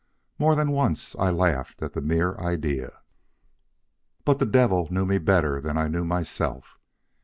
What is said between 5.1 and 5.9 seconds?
better than I